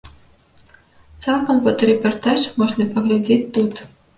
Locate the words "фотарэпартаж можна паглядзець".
1.67-3.43